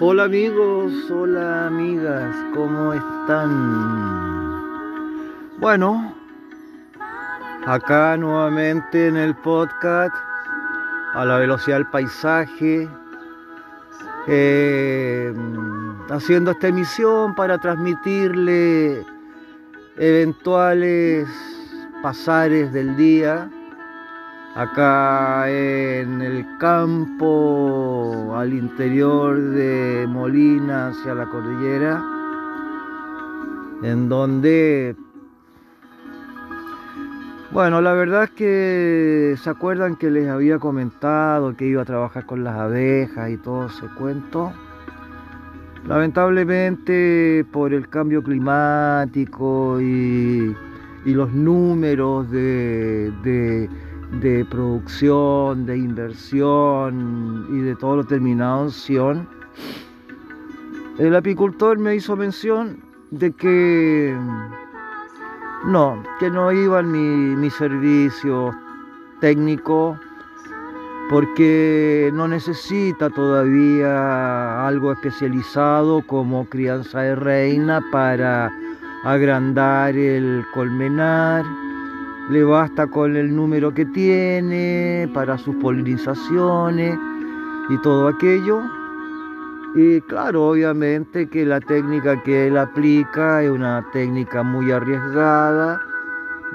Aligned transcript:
Hola 0.00 0.24
amigos, 0.24 0.92
hola 1.08 1.68
amigas, 1.68 2.34
¿cómo 2.52 2.92
están? 2.92 3.48
Bueno, 5.60 6.12
acá 7.64 8.16
nuevamente 8.16 9.06
en 9.06 9.16
el 9.16 9.36
podcast, 9.36 10.12
a 11.14 11.24
la 11.24 11.38
velocidad 11.38 11.76
del 11.76 11.86
paisaje, 11.86 12.88
eh, 14.26 15.32
haciendo 16.10 16.50
esta 16.50 16.66
emisión 16.68 17.36
para 17.36 17.56
transmitirle 17.58 19.06
eventuales 19.96 21.28
pasares 22.02 22.72
del 22.72 22.96
día 22.96 23.48
acá 24.54 25.50
en 25.50 26.22
el 26.22 26.46
campo 26.58 28.34
al 28.36 28.52
interior 28.52 29.40
de 29.40 30.06
Molina 30.08 30.88
hacia 30.88 31.14
la 31.14 31.26
cordillera, 31.26 32.02
en 33.82 34.08
donde, 34.08 34.94
bueno, 37.50 37.80
la 37.80 37.94
verdad 37.94 38.24
es 38.24 38.30
que 38.30 39.34
se 39.42 39.50
acuerdan 39.50 39.96
que 39.96 40.10
les 40.10 40.28
había 40.28 40.60
comentado 40.60 41.56
que 41.56 41.66
iba 41.66 41.82
a 41.82 41.84
trabajar 41.84 42.24
con 42.24 42.44
las 42.44 42.54
abejas 42.54 43.30
y 43.30 43.36
todo 43.38 43.66
ese 43.66 43.86
cuento. 43.98 44.52
Lamentablemente 45.86 47.44
por 47.52 47.74
el 47.74 47.88
cambio 47.88 48.22
climático 48.22 49.80
y, 49.80 50.56
los 51.04 51.30
números 51.32 52.30
de 52.30 53.12
de 53.22 53.68
producción, 54.50 55.66
de 55.66 55.76
inversión 55.76 57.46
y 57.50 57.60
de 57.60 57.74
todo 57.76 57.96
lo 57.96 58.04
terminado 58.04 58.64
en 58.64 58.70
Sion, 58.70 59.28
el 60.98 61.14
apicultor 61.14 61.78
me 61.78 61.96
hizo 61.96 62.16
mención 62.16 62.82
de 63.10 63.32
que 63.32 64.16
no, 65.66 66.02
que 66.18 66.30
no 66.30 66.52
iban 66.52 66.90
mi, 66.90 67.36
mi 67.36 67.50
servicio 67.50 68.54
técnico 69.20 69.98
porque 71.10 72.10
no 72.14 72.28
necesita 72.28 73.10
todavía 73.10 74.66
algo 74.66 74.92
especializado 74.92 76.06
como 76.06 76.46
crianza 76.48 77.00
de 77.00 77.14
reina 77.14 77.82
para 77.92 78.50
agrandar 79.04 79.96
el 79.96 80.44
colmenar 80.54 81.44
le 82.30 82.42
basta 82.42 82.86
con 82.86 83.16
el 83.16 83.34
número 83.34 83.74
que 83.74 83.84
tiene 83.84 85.08
para 85.12 85.36
sus 85.36 85.54
polinizaciones 85.56 86.98
y 87.68 87.78
todo 87.78 88.08
aquello. 88.08 88.62
Y 89.74 90.00
claro, 90.02 90.50
obviamente 90.50 91.28
que 91.28 91.44
la 91.44 91.60
técnica 91.60 92.22
que 92.22 92.46
él 92.46 92.56
aplica 92.56 93.42
es 93.42 93.50
una 93.50 93.84
técnica 93.92 94.42
muy 94.42 94.70
arriesgada, 94.70 95.80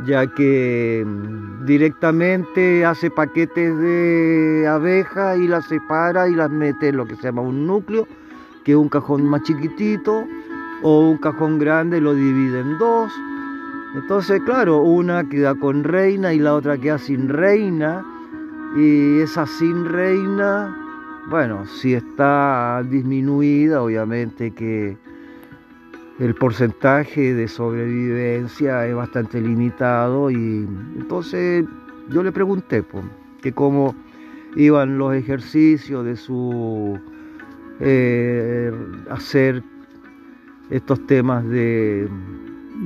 ya 0.05 0.25
que 0.25 1.03
mm, 1.05 1.65
directamente 1.65 2.85
hace 2.85 3.11
paquetes 3.11 3.77
de 3.77 4.65
abejas 4.67 5.37
y 5.37 5.47
las 5.47 5.65
separa 5.65 6.29
y 6.29 6.35
las 6.35 6.49
mete 6.49 6.89
en 6.89 6.97
lo 6.97 7.05
que 7.05 7.15
se 7.17 7.23
llama 7.23 7.41
un 7.41 7.67
núcleo, 7.67 8.07
que 8.63 8.71
es 8.71 8.77
un 8.77 8.89
cajón 8.89 9.25
más 9.25 9.43
chiquitito, 9.43 10.25
o 10.81 11.09
un 11.09 11.17
cajón 11.17 11.59
grande 11.59 11.99
lo 11.99 12.13
divide 12.15 12.61
en 12.61 12.77
dos 12.77 13.11
entonces, 13.95 14.41
claro, 14.45 14.81
una 14.81 15.27
queda 15.27 15.55
con 15.55 15.83
reina 15.83 16.33
y 16.33 16.39
la 16.39 16.53
otra 16.53 16.77
queda 16.77 16.97
sin 16.97 17.27
reina. 17.27 18.05
Y 18.77 19.19
esa 19.21 19.47
sin 19.47 19.85
reina, 19.85 20.75
bueno, 21.29 21.65
si 21.65 21.95
está 21.95 22.83
disminuida, 22.87 23.81
obviamente 23.81 24.51
que 24.51 24.95
el 26.19 26.35
porcentaje 26.35 27.33
de 27.33 27.47
sobrevivencia 27.47 28.85
es 28.85 28.93
bastante 28.93 29.41
limitado. 29.41 30.29
Y 30.29 30.67
entonces 30.95 31.65
yo 32.09 32.21
le 32.21 32.31
pregunté 32.31 32.83
pues, 32.83 33.03
que 33.41 33.53
cómo 33.53 33.95
iban 34.55 34.99
los 34.99 35.15
ejercicios 35.15 36.05
de 36.05 36.15
su 36.15 36.99
eh, 37.79 38.71
hacer 39.09 39.63
estos 40.69 41.05
temas 41.07 41.43
de 41.47 42.07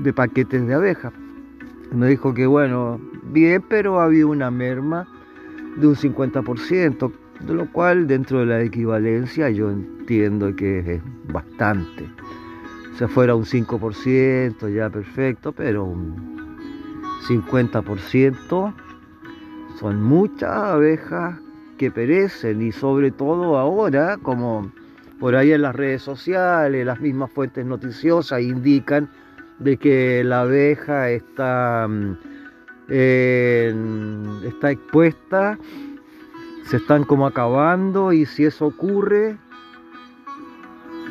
de 0.01 0.13
paquetes 0.13 0.65
de 0.65 0.73
abejas. 0.73 1.13
Me 1.91 2.07
dijo 2.07 2.33
que 2.33 2.47
bueno, 2.47 2.99
bien, 3.31 3.63
pero 3.69 3.99
había 3.99 4.25
una 4.25 4.49
merma 4.49 5.07
de 5.77 5.87
un 5.87 5.95
50%, 5.95 7.11
de 7.41 7.53
lo 7.53 7.71
cual 7.71 8.07
dentro 8.07 8.39
de 8.39 8.45
la 8.47 8.61
equivalencia 8.61 9.49
yo 9.49 9.69
entiendo 9.69 10.55
que 10.55 10.95
es 10.95 11.01
bastante. 11.31 12.09
O 13.01 13.07
fuera 13.07 13.35
un 13.35 13.43
5% 13.43 14.73
ya 14.73 14.89
perfecto, 14.89 15.51
pero 15.51 15.83
un 15.83 16.57
50% 17.27 18.73
son 19.79 20.03
muchas 20.03 20.51
abejas 20.51 21.37
que 21.77 21.91
perecen 21.91 22.61
y 22.61 22.71
sobre 22.71 23.11
todo 23.11 23.57
ahora, 23.57 24.17
como 24.21 24.71
por 25.19 25.35
ahí 25.35 25.51
en 25.51 25.63
las 25.63 25.75
redes 25.75 26.01
sociales, 26.01 26.85
las 26.85 27.01
mismas 27.01 27.31
fuentes 27.31 27.65
noticiosas 27.65 28.41
indican 28.41 29.09
de 29.59 29.77
que 29.77 30.23
la 30.23 30.41
abeja 30.41 31.09
está, 31.09 31.87
mm, 31.87 32.17
está 34.45 34.71
expuesta, 34.71 35.57
se 36.65 36.77
están 36.77 37.03
como 37.03 37.27
acabando 37.27 38.13
y 38.13 38.25
si 38.25 38.45
eso 38.45 38.67
ocurre, 38.67 39.37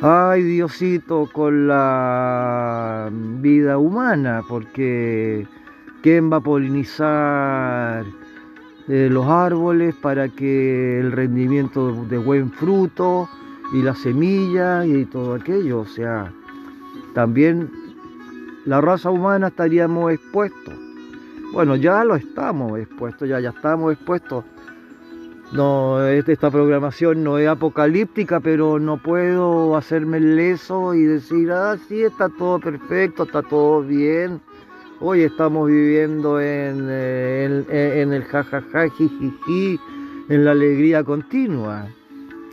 ay 0.01 0.43
Diosito 0.43 1.29
con 1.31 1.67
la 1.67 3.09
vida 3.11 3.77
humana, 3.77 4.41
porque 4.47 5.47
¿quién 6.01 6.31
va 6.31 6.37
a 6.37 6.41
polinizar 6.41 8.05
eh, 8.87 9.07
los 9.09 9.25
árboles 9.27 9.95
para 9.95 10.27
que 10.27 10.99
el 10.99 11.11
rendimiento 11.11 12.05
de 12.05 12.17
buen 12.17 12.51
fruto 12.51 13.29
y 13.73 13.81
la 13.81 13.95
semilla 13.95 14.85
y 14.85 15.05
todo 15.05 15.35
aquello? 15.35 15.79
O 15.79 15.85
sea, 15.85 16.31
también 17.13 17.82
la 18.65 18.81
raza 18.81 19.09
humana 19.09 19.47
estaríamos 19.47 20.13
expuestos. 20.13 20.73
Bueno, 21.51 21.75
ya 21.75 22.03
lo 22.03 22.15
estamos 22.15 22.79
expuestos, 22.79 23.27
ya, 23.27 23.39
ya 23.39 23.49
estamos 23.49 23.93
expuestos. 23.93 24.45
No, 25.51 26.03
esta 26.07 26.49
programación 26.49 27.23
no 27.23 27.37
es 27.37 27.47
apocalíptica, 27.47 28.39
pero 28.39 28.79
no 28.79 28.97
puedo 28.97 29.77
hacerme 29.77 30.19
leso 30.19 30.95
y 30.95 31.03
decir, 31.03 31.51
ah, 31.51 31.77
sí, 31.87 32.01
está 32.01 32.29
todo 32.29 32.59
perfecto, 32.59 33.23
está 33.23 33.43
todo 33.43 33.83
bien. 33.83 34.41
Hoy 34.99 35.21
estamos 35.21 35.67
viviendo 35.67 36.39
en, 36.39 36.87
eh, 36.89 38.01
en 38.01 38.13
el 38.13 38.23
jajaja, 38.23 38.89
jijiji, 38.89 39.79
en 40.29 40.45
la 40.45 40.51
alegría 40.51 41.03
continua, 41.03 41.85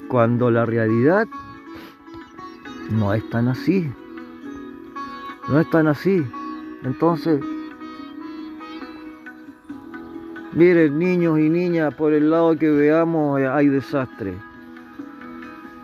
cuando 0.09 0.51
la 0.51 0.67
realidad 0.67 1.27
no 2.91 3.15
es 3.15 3.29
tan 3.31 3.49
así 3.49 3.91
no 5.51 5.61
están 5.61 5.89
así. 5.89 6.25
Entonces, 6.85 7.41
miren 10.53 10.99
niños 10.99 11.39
y 11.41 11.49
niñas, 11.51 11.95
por 11.95 12.13
el 12.13 12.31
lado 12.31 12.57
que 12.57 12.71
veamos 12.71 13.41
hay 13.41 13.69
desastre. 13.69 14.35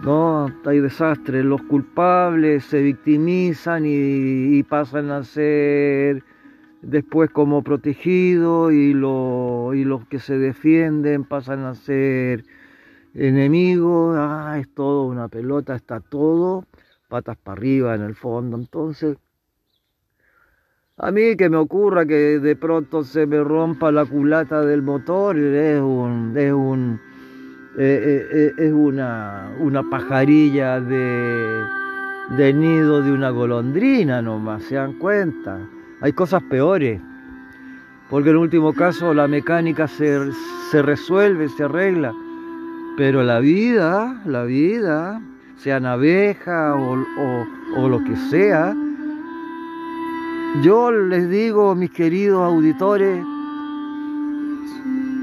No, 0.03 0.47
hay 0.65 0.79
desastre. 0.81 1.43
Los 1.43 1.63
culpables 1.63 2.65
se 2.65 2.81
victimizan 2.81 3.85
y, 3.87 4.63
pasan 4.63 5.11
a 5.11 5.25
ser 5.25 6.23
después 6.83 7.31
como 7.31 7.63
protegidos 7.63 8.73
y, 8.73 8.91
y 8.91 8.95
los 9.85 10.07
que 10.09 10.19
se 10.21 10.39
defienden 10.39 11.25
pasan 11.25 11.65
a 11.65 11.75
ser 11.75 12.45
enemigos. 13.15 14.17
Ah, 14.17 14.59
es 14.61 14.69
todo 14.75 15.05
una 15.07 15.29
pelota, 15.29 15.75
está 15.75 16.01
todo 16.01 16.65
patas 17.09 17.37
para 17.37 17.59
arriba 17.59 17.95
en 17.95 18.03
el 18.03 18.15
fondo. 18.15 18.57
Entonces, 18.57 19.17
a 20.99 21.11
mí 21.11 21.37
que 21.37 21.51
me 21.51 21.59
ocurra 21.59 22.07
que 22.07 22.39
de 22.39 22.57
pronto 22.57 23.05
se 23.05 23.27
me 23.27 23.45
rompa 23.45 23.93
la 23.93 24.07
culata 24.07 24.63
del 24.63 24.81
motor 24.81 25.37
es 25.37 25.79
un, 25.79 26.33
es 26.37 26.53
un 26.53 26.99
eh, 27.79 27.79
eh, 27.79 28.27
eh, 28.33 28.53
es 28.57 28.73
una, 28.73 29.51
una 29.61 29.83
pajarilla 29.91 30.81
de, 30.81 31.63
de 32.39 32.53
nido 32.55 33.03
de 33.03 33.13
una 33.13 33.29
golondrina 33.29 34.23
nomás, 34.23 34.63
se 34.63 34.77
dan 34.77 34.95
cuenta. 34.95 35.59
Hay 36.01 36.15
cosas 36.15 36.43
peores, 36.45 36.99
porque 38.09 38.31
en 38.31 38.37
último 38.37 38.73
caso 38.73 39.13
la 39.13 39.29
mecánica 39.29 39.89
se, 39.89 40.33
se 40.71 40.81
resuelve, 40.81 41.51
se 41.51 41.65
arregla, 41.65 42.15
pero 42.97 43.23
la 43.23 43.41
vida, 43.41 44.23
la 44.25 44.45
vida, 44.45 45.21
sean 45.59 45.85
abejas 45.85 46.75
o, 46.75 47.47
o 47.77 47.89
lo 47.91 48.03
que 48.05 48.17
sea, 48.31 48.75
yo 50.63 50.91
les 50.91 51.29
digo, 51.29 51.75
mis 51.75 51.91
queridos 51.91 52.43
auditores, 52.43 53.25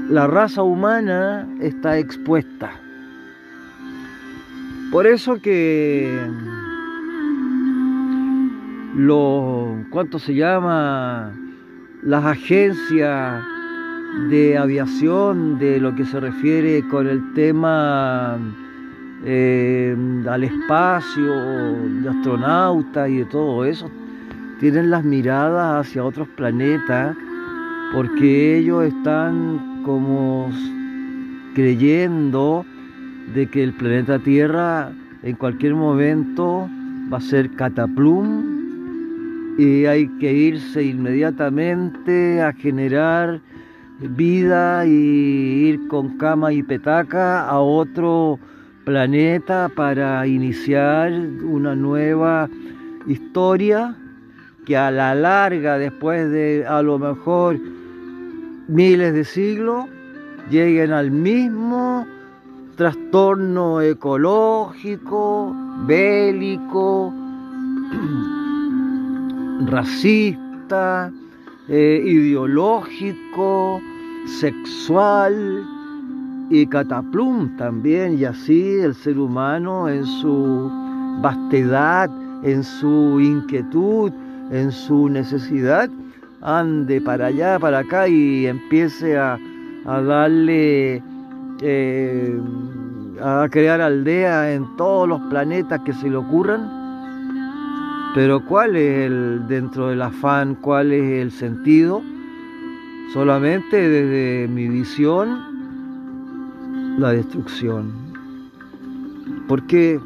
la 0.08 0.26
raza 0.26 0.62
humana 0.62 1.48
está 1.60 1.98
expuesta. 1.98 2.72
Por 4.92 5.06
eso 5.06 5.40
que 5.40 6.08
los, 8.94 9.86
¿cuánto 9.90 10.18
se 10.18 10.34
llama? 10.34 11.32
Las 12.02 12.24
agencias 12.24 13.42
de 14.28 14.56
aviación, 14.56 15.58
de 15.58 15.80
lo 15.80 15.94
que 15.94 16.04
se 16.04 16.20
refiere 16.20 16.86
con 16.88 17.08
el 17.08 17.32
tema 17.34 18.38
eh, 19.24 19.96
al 20.28 20.44
espacio, 20.44 21.32
de 22.02 22.08
astronautas 22.08 23.08
y 23.08 23.16
de 23.16 23.24
todo 23.24 23.64
eso, 23.64 23.90
tienen 24.60 24.90
las 24.90 25.04
miradas 25.04 25.86
hacia 25.86 26.04
otros 26.04 26.28
planetas 26.36 27.16
porque 27.92 28.58
ellos 28.58 28.84
están 28.84 29.82
como 29.84 30.50
creyendo 31.54 32.64
de 33.34 33.46
que 33.46 33.62
el 33.62 33.72
planeta 33.72 34.18
Tierra 34.18 34.90
en 35.22 35.36
cualquier 35.36 35.74
momento 35.74 36.68
va 37.12 37.18
a 37.18 37.20
ser 37.20 37.50
cataplum 37.52 38.54
y 39.58 39.84
hay 39.86 40.08
que 40.18 40.32
irse 40.32 40.82
inmediatamente 40.82 42.42
a 42.42 42.52
generar 42.52 43.40
vida 44.00 44.84
y 44.86 44.90
ir 44.90 45.88
con 45.88 46.18
cama 46.18 46.52
y 46.52 46.62
petaca 46.62 47.46
a 47.46 47.60
otro 47.60 48.38
planeta 48.84 49.70
para 49.74 50.26
iniciar 50.26 51.12
una 51.44 51.74
nueva 51.74 52.48
historia 53.06 53.96
que 54.64 54.76
a 54.76 54.90
la 54.90 55.14
larga, 55.14 55.78
después 55.78 56.30
de 56.30 56.64
a 56.66 56.82
lo 56.82 56.98
mejor 56.98 57.58
miles 58.68 59.14
de 59.14 59.24
siglos, 59.24 59.86
lleguen 60.50 60.92
al 60.92 61.10
mismo 61.10 62.06
trastorno 62.76 63.80
ecológico, 63.80 65.54
bélico, 65.86 67.12
racista, 69.66 71.12
eh, 71.68 72.02
ideológico, 72.04 73.80
sexual 74.40 75.64
y 76.50 76.66
cataplum 76.66 77.56
también, 77.56 78.18
y 78.18 78.24
así 78.24 78.80
el 78.80 78.94
ser 78.94 79.18
humano 79.18 79.88
en 79.88 80.04
su 80.04 80.70
vastedad, 81.22 82.10
en 82.42 82.62
su 82.64 83.20
inquietud, 83.20 84.12
en 84.50 84.72
su 84.72 85.08
necesidad, 85.08 85.88
ande 86.42 87.00
para 87.00 87.26
allá, 87.26 87.58
para 87.58 87.80
acá 87.80 88.08
y 88.08 88.46
empiece 88.46 89.16
a, 89.16 89.38
darle, 89.84 91.02
eh, 91.60 92.40
a 93.22 93.48
crear 93.50 93.80
aldeas 93.80 94.48
en 94.48 94.76
todos 94.76 95.08
los 95.08 95.20
planetas 95.30 95.80
que 95.80 95.92
se 95.92 96.08
le 96.08 96.16
ocurran 96.16 96.84
pero 98.14 98.44
¿cuál 98.44 98.76
es 98.76 99.06
el, 99.06 99.48
dentro 99.48 99.88
del 99.88 100.00
afán, 100.00 100.54
cuál 100.54 100.92
es 100.92 101.20
el 101.20 101.32
sentido? 101.32 102.00
Solamente 103.12 103.76
desde 103.76 104.46
mi 104.46 104.68
visión, 104.68 105.36
la 106.96 107.10
destrucción. 107.10 107.90
Porque 109.48 109.98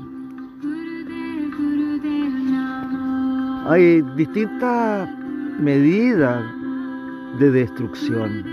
hay 3.68 4.00
distintas 4.16 5.08
medidas 5.60 6.42
de 7.38 7.50
destrucción. 7.50 8.44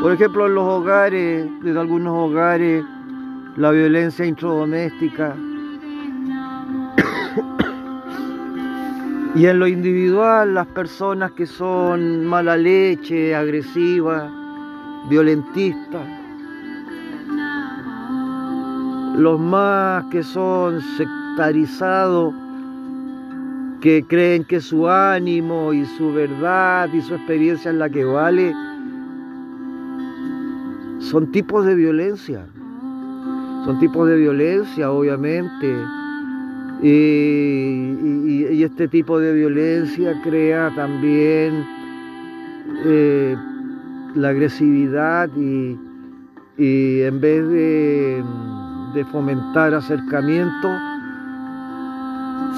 Por 0.00 0.12
ejemplo, 0.12 0.46
en 0.46 0.54
los 0.54 0.64
hogares, 0.64 1.48
en 1.64 1.76
algunos 1.76 2.16
hogares, 2.16 2.84
la 3.56 3.72
violencia 3.72 4.24
introdoméstica, 4.24 5.34
Y 9.34 9.46
en 9.46 9.58
lo 9.58 9.66
individual, 9.66 10.54
las 10.54 10.66
personas 10.68 11.32
que 11.32 11.46
son 11.46 12.24
mala 12.26 12.56
leche, 12.56 13.34
agresivas, 13.34 14.30
violentistas, 15.08 16.06
los 19.16 19.38
más 19.38 20.04
que 20.06 20.24
son 20.24 20.80
sectarizados, 20.96 22.34
que 23.80 24.04
creen 24.06 24.44
que 24.44 24.60
su 24.60 24.88
ánimo 24.88 25.72
y 25.72 25.84
su 25.84 26.12
verdad 26.12 26.88
y 26.92 27.00
su 27.00 27.14
experiencia 27.14 27.70
es 27.70 27.76
la 27.76 27.88
que 27.88 28.04
vale, 28.04 28.52
son 31.00 31.30
tipos 31.32 31.64
de 31.64 31.74
violencia. 31.74 32.46
Son 33.64 33.78
tipos 33.78 34.08
de 34.08 34.16
violencia, 34.16 34.90
obviamente 34.90 35.76
y, 36.82 38.62
este 38.62 38.88
tipo 38.88 39.18
de 39.18 39.32
violencia 39.34 40.18
crea 40.22 40.72
también 40.74 41.66
eh, 42.84 43.36
la 44.14 44.28
agresividad 44.28 45.28
y, 45.36 45.78
en 46.56 47.20
vez 47.20 47.48
de, 47.48 48.24
de 48.94 49.04
fomentar 49.06 49.74
acercamiento, 49.74 50.68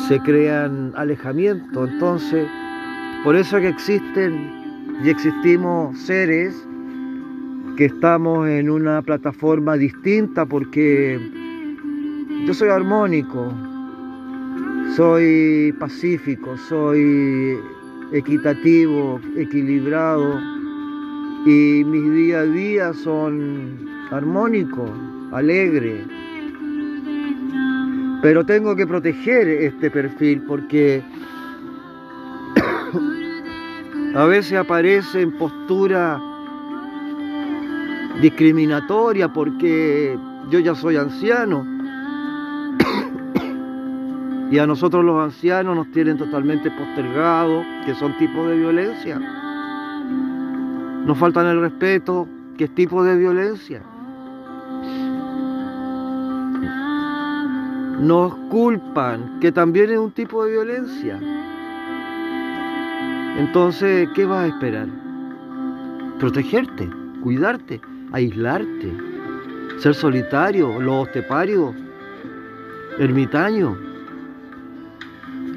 se 0.09 0.19
crean 0.21 0.93
alejamientos. 0.97 1.91
Entonces, 1.91 2.47
por 3.25 3.37
eso 3.37 3.59
que 3.59 3.69
existen 3.69 4.62
y 5.05 5.11
existimos 5.11 5.99
seres 5.99 6.55
que 7.77 7.87
estamos 7.87 8.49
en 8.49 8.69
una 8.69 9.00
plataforma 9.03 9.77
distinta 9.77 10.44
porque 10.44 11.19
yo 12.47 12.53
soy 12.53 12.69
armónico, 12.69 13.53
soy 14.97 15.75
pacífico, 15.79 16.56
soy 16.69 17.56
equitativo, 18.12 19.21
equilibrado 19.37 20.39
y 21.47 21.83
mis 21.85 22.12
día 22.12 22.41
a 22.41 22.44
día 22.44 22.93
son 22.93 23.89
armónicos, 24.11 24.91
alegres. 25.33 26.06
Pero 28.23 28.47
tengo 28.47 28.77
que 28.77 28.87
proteger 28.87 29.49
este 29.49 29.91
perfil 29.91 30.43
porque 30.43 31.03
a 34.15 34.25
veces 34.27 34.57
aparece 34.57 35.23
en 35.23 35.33
postura 35.33 36.23
discriminatoria 38.21 39.33
porque 39.33 40.17
yo 40.51 40.61
ya 40.61 40.77
soy 40.77 40.99
anciano 40.99 41.67
y 44.53 44.58
a 44.58 44.69
nosotros 44.69 45.05
los 45.05 45.20
ancianos 45.20 45.75
nos 45.75 45.91
tienen 45.91 46.17
totalmente 46.17 46.70
postergados, 46.70 47.67
que 47.85 47.96
son 47.96 48.17
tipos 48.19 48.49
de 48.49 48.56
violencia. 48.56 49.19
Nos 51.05 51.19
faltan 51.19 51.46
el 51.46 51.61
respeto, 51.61 52.29
que 52.56 52.65
es 52.65 52.75
tipo 52.77 53.03
de 53.03 53.17
violencia. 53.17 53.82
Nos 58.03 58.35
culpan, 58.51 59.41
que 59.41 59.51
también 59.51 59.91
es 59.91 59.99
un 59.99 60.11
tipo 60.11 60.44
de 60.44 60.53
violencia. 60.53 61.19
Entonces, 63.39 64.09
¿qué 64.15 64.27
vas 64.27 64.44
a 64.44 64.47
esperar? 64.49 64.89
Protegerte, 66.19 66.91
cuidarte, 67.23 67.81
aislarte, 68.13 68.93
ser 69.79 69.94
solitario, 69.94 70.81
los 70.81 71.06
osteparios, 71.06 71.75
ermitaño 72.99 73.93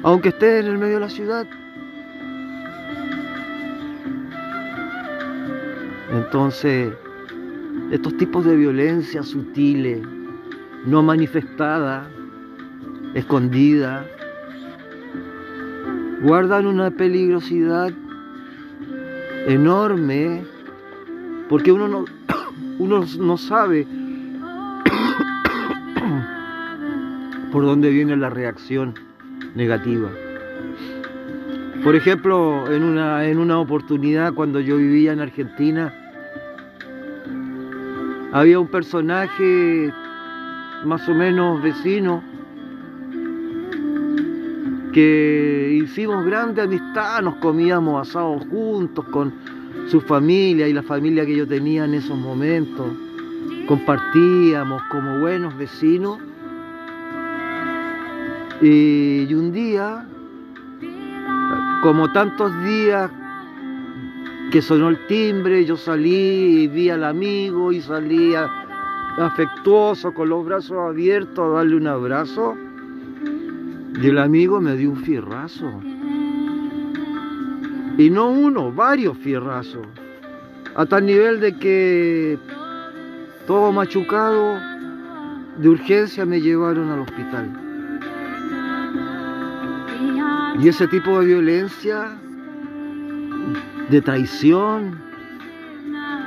aunque 0.06 0.28
esté 0.28 0.60
en 0.60 0.66
el 0.66 0.78
medio 0.78 0.94
de 0.94 1.00
la 1.00 1.08
ciudad. 1.08 1.46
Entonces, 6.12 6.92
estos 7.90 8.16
tipos 8.16 8.44
de 8.44 8.56
violencia 8.56 9.24
sutiles, 9.24 10.00
no 10.84 11.02
manifestada, 11.02 12.08
escondida, 13.16 14.06
guardan 16.20 16.66
una 16.66 16.90
peligrosidad 16.90 17.90
enorme 19.46 20.44
porque 21.48 21.72
uno 21.72 21.88
no, 21.88 22.04
uno 22.78 23.06
no 23.18 23.38
sabe 23.38 23.86
por 27.52 27.64
dónde 27.64 27.88
viene 27.88 28.16
la 28.18 28.28
reacción 28.28 28.92
negativa. 29.54 30.10
Por 31.82 31.96
ejemplo, 31.96 32.70
en 32.70 32.82
una, 32.82 33.24
en 33.26 33.38
una 33.38 33.58
oportunidad 33.58 34.34
cuando 34.34 34.60
yo 34.60 34.76
vivía 34.76 35.14
en 35.14 35.20
Argentina, 35.20 35.94
había 38.32 38.60
un 38.60 38.68
personaje 38.68 39.90
más 40.84 41.08
o 41.08 41.14
menos 41.14 41.62
vecino 41.62 42.35
que 44.96 45.78
hicimos 45.84 46.24
grande 46.24 46.62
amistad, 46.62 47.20
nos 47.20 47.34
comíamos 47.34 48.08
asados 48.08 48.42
juntos 48.48 49.04
con 49.10 49.30
su 49.88 50.00
familia 50.00 50.66
y 50.68 50.72
la 50.72 50.82
familia 50.82 51.26
que 51.26 51.36
yo 51.36 51.46
tenía 51.46 51.84
en 51.84 51.92
esos 51.92 52.16
momentos. 52.16 52.86
compartíamos 53.68 54.82
como 54.90 55.20
buenos 55.20 55.54
vecinos. 55.58 56.18
Y 58.62 59.34
un 59.34 59.52
día, 59.52 60.06
como 61.82 62.10
tantos 62.12 62.50
días 62.64 63.10
que 64.50 64.62
sonó 64.62 64.88
el 64.88 65.06
timbre, 65.08 65.66
yo 65.66 65.76
salí 65.76 66.62
y 66.62 66.68
vi 66.68 66.88
al 66.88 67.04
amigo 67.04 67.70
y 67.70 67.82
salí 67.82 68.32
afectuoso, 69.18 70.14
con 70.14 70.30
los 70.30 70.42
brazos 70.42 70.78
abiertos 70.78 71.38
a 71.38 71.48
darle 71.58 71.76
un 71.76 71.86
abrazo. 71.86 72.56
Y 74.00 74.08
el 74.08 74.18
amigo 74.18 74.60
me 74.60 74.76
dio 74.76 74.90
un 74.90 74.96
fierrazo. 74.96 75.80
Y 77.96 78.10
no 78.10 78.28
uno, 78.28 78.70
varios 78.70 79.16
fierrazos. 79.18 79.86
A 80.74 80.84
tal 80.84 81.06
nivel 81.06 81.40
de 81.40 81.56
que 81.56 82.38
todo 83.46 83.72
machucado, 83.72 84.58
de 85.56 85.68
urgencia 85.68 86.26
me 86.26 86.40
llevaron 86.40 86.90
al 86.90 87.00
hospital. 87.00 87.66
Y 90.60 90.68
ese 90.68 90.86
tipo 90.88 91.18
de 91.20 91.26
violencia, 91.26 92.18
de 93.88 94.02
traición, 94.02 94.98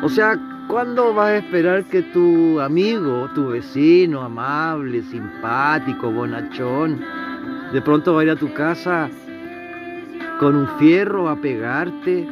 o 0.01 0.09
sea, 0.09 0.39
¿cuándo 0.67 1.13
vas 1.13 1.27
a 1.27 1.37
esperar 1.37 1.83
que 1.83 2.01
tu 2.01 2.59
amigo, 2.59 3.29
tu 3.35 3.49
vecino, 3.49 4.21
amable, 4.21 5.03
simpático, 5.03 6.11
bonachón, 6.11 6.99
de 7.73 7.81
pronto 7.81 8.13
va 8.13 8.21
a 8.21 8.23
ir 8.23 8.29
a 8.31 8.35
tu 8.35 8.51
casa 8.53 9.09
con 10.39 10.55
un 10.55 10.67
fierro 10.79 11.29
a 11.29 11.35
pegarte 11.35 12.27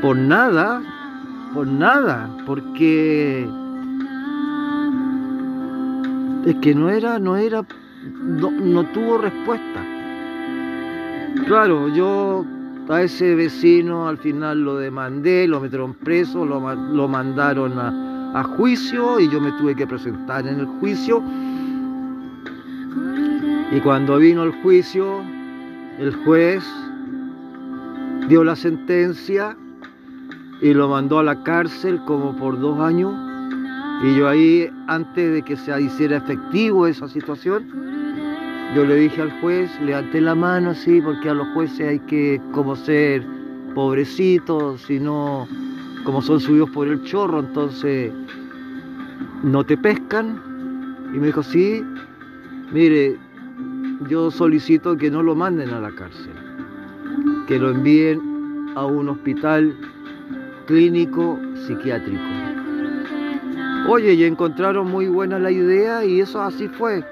por 0.00 0.16
nada, 0.16 0.82
por 1.54 1.66
nada, 1.66 2.28
porque 2.46 3.46
es 6.46 6.56
que 6.56 6.74
no 6.74 6.88
era, 6.88 7.18
no 7.18 7.36
era, 7.36 7.64
no, 8.22 8.84
tuvo 8.92 9.18
respuesta. 9.18 9.84
Claro, 11.46 11.88
yo 11.88 12.44
a 12.88 13.02
ese 13.02 13.34
vecino 13.34 14.08
al 14.08 14.16
final 14.18 14.64
lo 14.64 14.76
demandé, 14.76 15.46
lo 15.46 15.60
metieron 15.60 15.94
preso, 15.94 16.44
lo, 16.44 16.74
lo 16.74 17.08
mandaron 17.08 17.78
a, 17.78 18.40
a, 18.40 18.42
juicio 18.42 19.20
y 19.20 19.28
yo 19.28 19.40
me 19.40 19.52
tuve 19.52 19.76
que 19.76 19.86
presentar 19.86 20.46
en 20.46 20.60
el 20.60 20.66
juicio. 20.66 21.22
Y 23.72 23.78
cuando 23.80 24.18
vino 24.18 24.42
el 24.42 24.50
juicio, 24.62 25.22
el 25.98 26.12
juez 26.24 26.64
dio 28.28 28.42
la 28.42 28.56
sentencia 28.56 29.56
y 30.60 30.74
lo 30.74 30.88
mandó 30.88 31.20
a 31.20 31.22
la 31.22 31.42
cárcel 31.44 32.00
como 32.04 32.36
por 32.36 32.58
dos 32.58 32.80
años. 32.80 33.14
Y 34.02 34.16
yo 34.16 34.28
ahí, 34.28 34.68
antes 34.88 35.32
de 35.32 35.42
que 35.42 35.56
se 35.56 35.80
hiciera 35.80 36.16
efectivo 36.16 36.88
esa 36.88 37.06
situación, 37.06 37.64
yo 38.74 38.84
le 38.84 38.96
dije 38.96 39.22
al 39.22 39.30
juez, 39.40 39.70
levanté 39.80 40.20
la 40.20 40.34
mano 40.34 40.70
así, 40.70 41.00
porque 41.00 41.28
a 41.28 41.34
los 41.34 41.46
jueces 41.48 41.88
hay 41.88 41.98
que 42.00 42.40
como 42.52 42.74
ser 42.74 43.24
pobrecitos, 43.74 44.80
sino 44.82 45.46
como 46.04 46.22
son 46.22 46.40
subidos 46.40 46.70
por 46.70 46.88
el 46.88 47.02
chorro, 47.04 47.38
entonces 47.38 48.12
no 49.44 49.62
te 49.64 49.76
pescan. 49.76 50.40
Y 51.14 51.18
me 51.18 51.26
dijo, 51.26 51.42
sí, 51.42 51.84
mire, 52.72 53.18
yo 54.08 54.30
solicito 54.30 54.96
que 54.96 55.10
no 55.10 55.22
lo 55.22 55.34
manden 55.34 55.70
a 55.70 55.80
la 55.80 55.90
cárcel, 55.90 56.32
que 57.46 57.58
lo 57.58 57.70
envíen 57.70 58.72
a 58.74 58.86
un 58.86 59.08
hospital 59.08 59.76
clínico 60.66 61.38
psiquiátrico. 61.66 62.22
Oye, 63.88 64.14
y 64.14 64.24
encontraron 64.24 64.90
muy 64.90 65.08
buena 65.08 65.38
la 65.38 65.50
idea 65.50 66.04
y 66.04 66.20
eso 66.20 66.40
así 66.42 66.68
fue. 66.68 67.04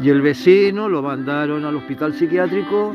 Y 0.00 0.08
el 0.08 0.22
vecino 0.22 0.88
lo 0.88 1.02
mandaron 1.02 1.64
al 1.64 1.76
hospital 1.76 2.14
psiquiátrico 2.14 2.94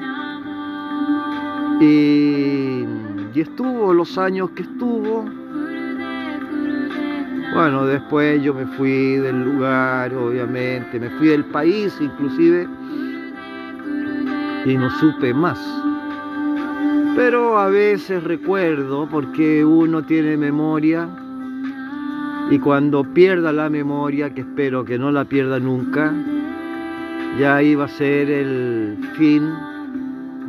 y, 1.80 2.86
y 3.34 3.40
estuvo 3.40 3.94
los 3.94 4.18
años 4.18 4.50
que 4.52 4.64
estuvo. 4.64 5.26
Bueno, 7.58 7.88
después 7.88 8.40
yo 8.44 8.54
me 8.54 8.68
fui 8.68 9.18
del 9.18 9.44
lugar, 9.44 10.14
obviamente, 10.14 11.00
me 11.00 11.10
fui 11.10 11.30
del 11.30 11.44
país 11.44 11.98
inclusive 12.00 12.68
y 14.64 14.78
no 14.78 14.92
supe 15.00 15.34
más. 15.34 15.58
Pero 17.16 17.58
a 17.58 17.68
veces 17.70 18.24
recuerdo 18.24 19.08
porque 19.10 19.66
uno 19.66 20.04
tiene 20.04 20.38
memoria 20.38 21.10
y 22.52 22.60
cuando 22.60 23.04
pierda 23.04 23.52
la 23.52 23.72
memoria, 23.72 24.32
que 24.32 24.42
espero 24.42 24.86
que 24.86 25.00
no 25.00 25.12
la 25.12 25.26
pierda 25.26 25.60
nunca, 25.60 26.14
ya 27.40 27.64
iba 27.64 27.86
a 27.86 27.88
ser 27.88 28.30
el 28.30 29.00
fin 29.18 29.52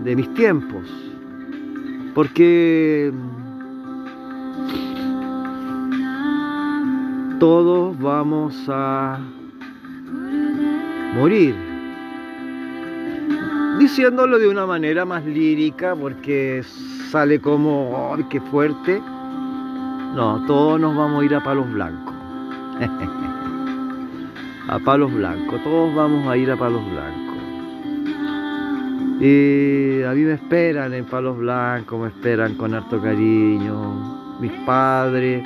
de 0.05 0.15
mis 0.15 0.35
tiempos. 0.35 0.85
Porque 2.15 3.11
todos 7.39 7.99
vamos 7.99 8.55
a 8.69 9.19
morir 11.15 11.55
diciéndolo 13.79 14.39
de 14.39 14.49
una 14.49 14.67
manera 14.67 15.05
más 15.05 15.25
lírica 15.25 15.95
porque 15.95 16.63
sale 17.11 17.41
como, 17.41 18.13
¡ay, 18.15 18.25
qué 18.29 18.41
fuerte! 18.41 19.01
No, 20.15 20.45
todos 20.47 20.81
nos 20.81 20.97
vamos 20.97 21.23
a 21.23 21.25
ir 21.25 21.35
a 21.35 21.43
palos 21.43 21.71
blancos. 21.73 22.15
a 24.69 24.79
palos 24.81 25.15
blancos, 25.15 25.63
todos 25.63 25.95
vamos 25.95 26.27
a 26.27 26.37
ir 26.37 26.51
a 26.51 26.57
palos 26.57 26.83
blancos. 26.91 27.29
Y 29.21 30.03
a 30.03 30.13
mí 30.13 30.23
me 30.23 30.35
esperan 30.35 30.93
en 30.93 31.05
palos 31.05 31.39
blancos, 31.39 32.01
me 32.01 32.09
esperan 32.09 32.55
con 32.55 32.75
harto 32.75 33.01
cariño, 33.01 34.39
mis 34.41 34.53
padres, 34.67 35.45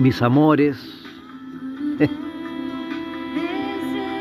mis 0.00 0.22
amores 0.22 0.76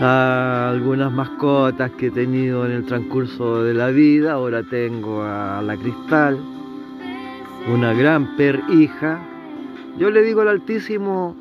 algunas 0.02 1.12
mascotas 1.12 1.92
que 1.92 2.08
he 2.08 2.12
tenido 2.12 2.66
en 2.66 2.74
el 2.74 2.86
transcurso 2.86 3.64
de 3.64 3.74
la 3.74 3.88
vida. 3.88 4.34
Ahora 4.34 4.62
tengo 4.64 5.24
a 5.24 5.62
la 5.62 5.78
Cristal, 5.78 6.38
una 7.74 7.94
gran 7.94 8.36
per 8.36 8.62
hija. 8.70 9.22
Yo 9.98 10.10
le 10.10 10.22
digo 10.22 10.42
al 10.42 10.50
Altísimo, 10.50 11.36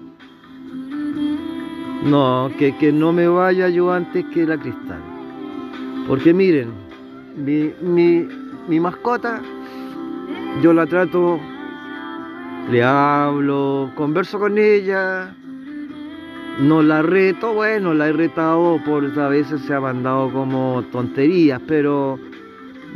no, 2.05 2.51
que, 2.59 2.77
que 2.77 2.93
no 2.93 3.13
me 3.13 3.27
vaya 3.27 3.69
yo 3.69 3.93
antes 3.93 4.25
que 4.27 4.47
la 4.47 4.57
Cristal. 4.57 5.01
Porque 6.07 6.33
miren, 6.33 6.71
mi, 7.37 7.73
mi, 7.83 8.29
mi 8.69 8.79
mascota, 8.79 9.43
yo 10.63 10.73
la 10.73 10.87
trato, 10.87 11.41
le 12.71 12.83
hablo, 12.83 13.91
converso 13.95 14.39
con 14.39 14.59
ella, 14.59 15.35
no 16.61 16.83
la 16.83 17.03
reto, 17.03 17.55
bueno, 17.55 17.95
la 17.95 18.09
he 18.09 18.13
retado 18.13 18.81
por 18.85 19.05
a 19.19 19.29
veces 19.29 19.63
se 19.63 19.73
ha 19.73 19.81
mandado 19.81 20.31
como 20.31 20.85
tonterías, 20.93 21.61
pero 21.67 22.19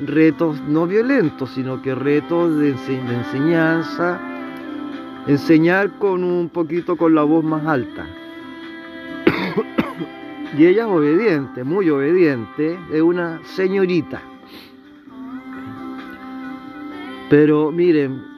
retos 0.05 0.61
no 0.69 0.87
violentos, 0.87 1.51
sino 1.51 1.81
que 1.81 1.95
retos 1.95 2.59
de, 2.59 2.71
enseñanza, 2.71 4.21
enseñar 5.27 5.99
con 5.99 6.23
un 6.23 6.51
poquito 6.51 6.97
con 6.97 7.15
la 7.15 7.23
voz 7.23 7.43
más 7.43 7.65
alta. 7.65 8.05
y 10.59 10.67
ella 10.67 10.83
es 10.83 10.89
obediente, 10.89 11.65
muy 11.65 11.89
obediente, 11.89 12.79
es 12.93 13.01
una 13.01 13.41
señorita. 13.45 14.21
Pero 17.31 17.71
miren, 17.71 18.32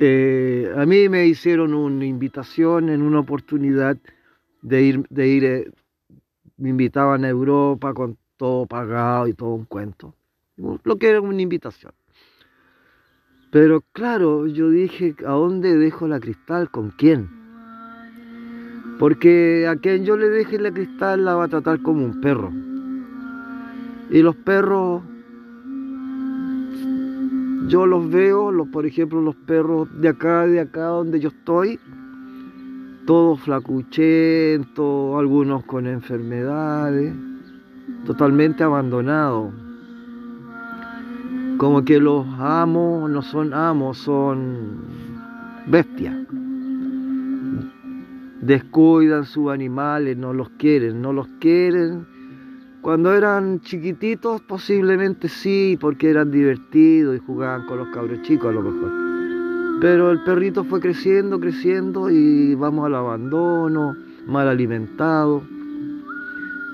eh, 0.00 0.72
a 0.76 0.84
mí 0.84 1.08
me 1.08 1.26
hicieron 1.26 1.72
una 1.72 2.04
invitación 2.04 2.90
en 2.90 3.02
una 3.02 3.20
oportunidad 3.20 3.96
de 4.62 4.82
ir, 4.82 5.06
de 5.08 5.28
ir 5.28 5.44
eh, 5.44 5.70
me 6.58 6.70
invitaban 6.70 7.24
a 7.24 7.28
Europa 7.28 7.94
con 7.94 8.18
todo 8.36 8.66
pagado 8.66 9.26
y 9.28 9.32
todo 9.32 9.50
un 9.50 9.64
cuento, 9.64 10.14
lo 10.56 10.96
que 10.96 11.08
era 11.08 11.20
una 11.20 11.40
invitación. 11.40 11.92
Pero 13.50 13.82
claro, 13.92 14.46
yo 14.46 14.68
dije, 14.68 15.14
¿a 15.24 15.30
dónde 15.30 15.76
dejo 15.78 16.06
la 16.08 16.20
cristal? 16.20 16.70
¿Con 16.70 16.90
quién? 16.90 17.30
Porque 18.98 19.66
a 19.66 19.76
quien 19.76 20.04
yo 20.04 20.16
le 20.16 20.28
deje 20.28 20.58
la 20.58 20.72
cristal 20.72 21.24
la 21.24 21.34
va 21.34 21.44
a 21.44 21.48
tratar 21.48 21.80
como 21.80 22.04
un 22.04 22.20
perro. 22.20 22.52
Y 24.10 24.22
los 24.22 24.36
perros 24.36 25.02
yo 27.68 27.86
los 27.86 28.08
veo, 28.10 28.52
los, 28.52 28.68
por 28.68 28.86
ejemplo, 28.86 29.20
los 29.20 29.34
perros 29.34 29.88
de 30.00 30.08
acá, 30.08 30.46
de 30.46 30.60
acá 30.60 30.84
donde 30.86 31.18
yo 31.18 31.30
estoy, 31.30 31.80
todos 33.06 33.40
flacuchentos, 33.40 35.18
algunos 35.18 35.64
con 35.64 35.86
enfermedades, 35.86 37.14
totalmente 38.04 38.62
abandonados. 38.62 39.52
Como 41.58 41.84
que 41.84 41.98
los 41.98 42.26
amos 42.38 43.10
no 43.10 43.22
son 43.22 43.54
amos, 43.54 43.98
son 43.98 44.82
bestias. 45.66 46.14
Descuidan 48.42 49.24
sus 49.24 49.50
animales, 49.50 50.16
no 50.16 50.32
los 50.32 50.50
quieren, 50.50 51.00
no 51.00 51.12
los 51.12 51.26
quieren. 51.40 52.06
Cuando 52.86 53.12
eran 53.12 53.62
chiquititos 53.62 54.42
posiblemente 54.42 55.28
sí, 55.28 55.76
porque 55.80 56.08
eran 56.08 56.30
divertidos 56.30 57.16
y 57.16 57.18
jugaban 57.18 57.66
con 57.66 57.78
los 57.78 57.88
cabros 57.88 58.22
chicos 58.22 58.50
a 58.50 58.52
lo 58.52 58.62
mejor. 58.62 58.92
Pero 59.80 60.12
el 60.12 60.22
perrito 60.22 60.62
fue 60.62 60.78
creciendo, 60.78 61.40
creciendo 61.40 62.08
y 62.08 62.54
vamos 62.54 62.86
al 62.86 62.94
abandono, 62.94 63.96
mal 64.28 64.46
alimentado. 64.46 65.42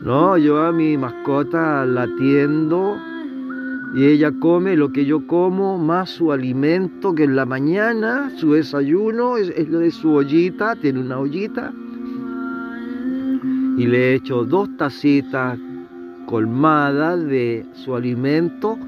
No, 0.03 0.37
yo 0.37 0.61
a 0.63 0.71
mi 0.71 0.99
mascota 0.99 1.87
la 1.87 2.03
atiendo 2.03 2.99
y 3.95 4.05
ella 4.05 4.33
come 4.39 4.77
lo 4.77 4.93
que 4.93 5.07
yo 5.07 5.27
como, 5.27 5.79
más 5.79 6.11
su 6.11 6.31
alimento, 6.31 7.15
que 7.15 7.25
en 7.25 7.37
la 7.37 7.47
mañana, 7.47 8.31
su 8.37 8.53
desayuno 8.53 9.39
es, 9.39 9.67
lo 9.67 9.79
de 9.79 9.91
su 9.91 10.13
ollita, 10.13 10.77
tiene 10.77 11.01
una 11.01 11.19
ollita. 11.19 11.73
Y 13.79 13.87
le 13.87 14.17
echo 14.17 14.45
dos 14.45 14.69
tacitas 14.77 15.59
colmadas 16.33 17.23
de 17.27 17.67
su 17.75 17.95
alimento 17.95 18.79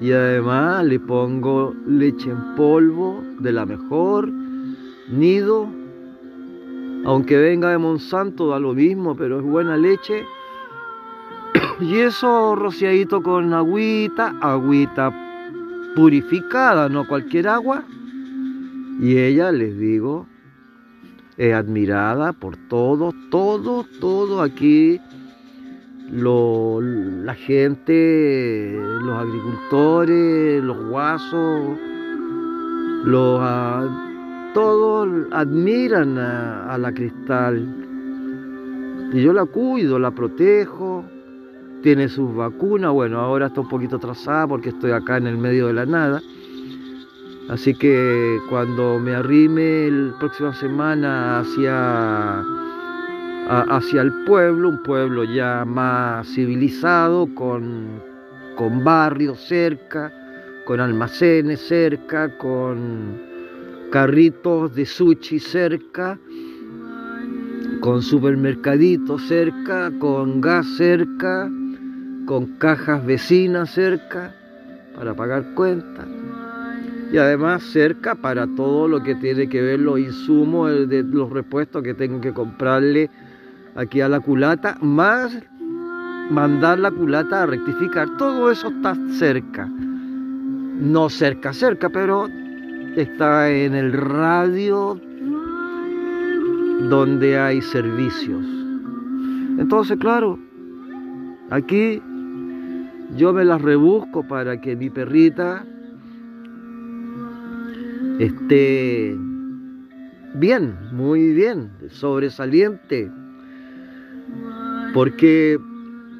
y 0.00 0.12
además 0.12 0.84
le 0.84 1.00
pongo 1.00 1.74
leche 1.84 2.30
en 2.30 2.54
polvo 2.54 3.24
de 3.40 3.50
la 3.50 3.66
mejor, 3.66 4.30
nido, 5.10 5.66
aunque 7.04 7.38
venga 7.38 7.70
de 7.70 7.78
Monsanto 7.78 8.50
da 8.50 8.60
lo 8.60 8.72
mismo, 8.72 9.16
pero 9.16 9.40
es 9.40 9.44
buena 9.44 9.76
leche 9.76 10.24
y 11.80 11.96
eso 11.96 12.54
rociadito 12.54 13.20
con 13.20 13.52
agüita, 13.52 14.36
agüita 14.40 15.12
purificada, 15.96 16.88
no 16.88 17.04
cualquier 17.08 17.48
agua. 17.48 17.82
Y 19.00 19.18
ella, 19.18 19.50
les 19.50 19.76
digo, 19.76 20.28
es 21.36 21.52
admirada 21.52 22.32
por 22.32 22.56
todo, 22.56 23.12
todo, 23.28 23.84
todo 24.00 24.40
aquí. 24.40 25.00
La 26.10 27.34
gente, 27.34 28.78
los 29.02 29.18
agricultores, 29.18 30.62
los 30.62 30.88
guasos, 30.88 31.78
los, 33.04 33.38
ah, 33.42 34.52
todos 34.54 35.08
admiran 35.32 36.18
a 36.18 36.76
la 36.78 36.92
cristal. 36.92 37.66
Y 39.12 39.22
yo 39.22 39.32
la 39.32 39.46
cuido, 39.46 39.98
la 39.98 40.10
protejo 40.10 41.04
tiene 41.82 42.08
sus 42.08 42.34
vacunas, 42.34 42.92
bueno, 42.92 43.20
ahora 43.20 43.46
está 43.46 43.60
un 43.60 43.68
poquito 43.68 43.96
atrasada 43.96 44.48
porque 44.48 44.70
estoy 44.70 44.90
acá 44.90 45.18
en 45.18 45.28
el 45.28 45.38
medio 45.38 45.68
de 45.68 45.72
la 45.72 45.86
nada. 45.86 46.20
Así 47.48 47.74
que 47.74 48.38
cuando 48.50 48.98
me 48.98 49.14
arrime 49.14 49.88
la 49.88 50.18
próxima 50.18 50.52
semana 50.52 51.38
hacia, 51.38 52.42
hacia 53.48 54.02
el 54.02 54.12
pueblo, 54.24 54.68
un 54.68 54.82
pueblo 54.82 55.24
ya 55.24 55.64
más 55.64 56.26
civilizado, 56.28 57.28
con, 57.34 58.02
con 58.56 58.84
barrios 58.84 59.40
cerca, 59.40 60.12
con 60.64 60.80
almacenes 60.80 61.60
cerca, 61.60 62.36
con 62.38 63.20
carritos 63.90 64.74
de 64.74 64.84
sushi 64.84 65.38
cerca, 65.38 66.18
con 67.80 68.02
supermercaditos 68.02 69.22
cerca, 69.28 69.92
con 69.98 70.40
gas 70.40 70.66
cerca, 70.76 71.48
con 72.26 72.46
cajas 72.58 73.06
vecinas 73.06 73.70
cerca 73.70 74.34
para 74.96 75.14
pagar 75.14 75.54
cuentas 75.54 76.06
y 77.12 77.18
además 77.18 77.62
cerca 77.62 78.16
para 78.16 78.46
todo 78.56 78.88
lo 78.88 79.02
que 79.02 79.14
tiene 79.14 79.48
que 79.48 79.62
ver 79.62 79.78
los 79.78 80.00
insumos 80.00 80.88
de 80.88 81.02
los 81.04 81.30
repuestos 81.30 81.82
que 81.82 81.94
tengo 81.94 82.20
que 82.20 82.32
comprarle 82.32 83.08
aquí 83.76 84.00
a 84.00 84.08
la 84.08 84.20
culata, 84.20 84.76
más 84.80 85.36
mandar 86.30 86.78
la 86.78 86.90
culata 86.90 87.42
a 87.42 87.46
rectificar. 87.46 88.08
Todo 88.16 88.50
eso 88.50 88.68
está 88.68 88.96
cerca. 89.10 89.66
No 89.66 91.08
cerca, 91.08 91.52
cerca, 91.52 91.88
pero 91.88 92.28
está 92.96 93.50
en 93.50 93.74
el 93.74 93.92
radio 93.92 95.00
donde 96.88 97.38
hay 97.38 97.60
servicios. 97.62 98.44
Entonces, 99.58 99.98
claro, 99.98 100.38
aquí 101.50 102.02
yo 103.16 103.32
me 103.32 103.44
las 103.44 103.62
rebusco 103.62 104.26
para 104.26 104.60
que 104.60 104.76
mi 104.76 104.90
perrita 104.90 105.64
esté 108.18 109.16
bien, 110.34 110.76
muy 110.92 111.32
bien, 111.32 111.70
sobresaliente. 111.88 113.10
Porque 114.96 115.60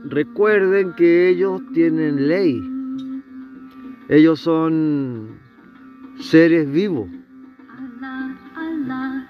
recuerden 0.04 0.92
que 0.92 1.30
ellos 1.30 1.62
tienen 1.72 2.28
ley. 2.28 2.62
Ellos 4.10 4.40
son 4.40 5.38
seres 6.18 6.70
vivos. 6.70 7.08